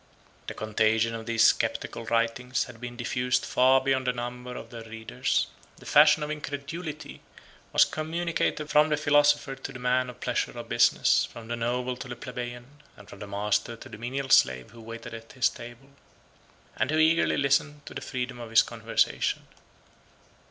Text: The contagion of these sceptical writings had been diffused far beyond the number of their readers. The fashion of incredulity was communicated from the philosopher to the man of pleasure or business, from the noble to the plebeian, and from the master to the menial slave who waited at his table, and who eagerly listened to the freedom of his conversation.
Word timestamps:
The 0.47 0.55
contagion 0.55 1.13
of 1.13 1.27
these 1.27 1.53
sceptical 1.53 2.05
writings 2.07 2.63
had 2.63 2.81
been 2.81 2.97
diffused 2.97 3.45
far 3.45 3.79
beyond 3.79 4.07
the 4.07 4.13
number 4.13 4.55
of 4.57 4.71
their 4.71 4.83
readers. 4.83 5.45
The 5.77 5.85
fashion 5.85 6.23
of 6.23 6.31
incredulity 6.31 7.21
was 7.71 7.85
communicated 7.85 8.67
from 8.67 8.89
the 8.89 8.97
philosopher 8.97 9.53
to 9.57 9.71
the 9.71 9.77
man 9.77 10.09
of 10.09 10.19
pleasure 10.19 10.57
or 10.57 10.63
business, 10.63 11.25
from 11.31 11.49
the 11.49 11.55
noble 11.55 11.95
to 11.97 12.07
the 12.07 12.15
plebeian, 12.15 12.81
and 12.97 13.07
from 13.07 13.19
the 13.19 13.27
master 13.27 13.75
to 13.75 13.89
the 13.89 13.99
menial 13.99 14.29
slave 14.29 14.71
who 14.71 14.81
waited 14.81 15.13
at 15.13 15.33
his 15.33 15.49
table, 15.49 15.89
and 16.77 16.89
who 16.89 16.97
eagerly 16.97 17.37
listened 17.37 17.85
to 17.85 17.93
the 17.93 18.01
freedom 18.01 18.39
of 18.39 18.49
his 18.49 18.63
conversation. 18.63 19.43